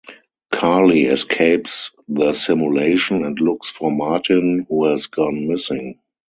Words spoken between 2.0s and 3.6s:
the simulation and